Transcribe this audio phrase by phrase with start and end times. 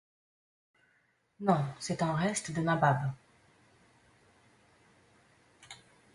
[1.41, 3.11] Non, c’est un reste de Nabab…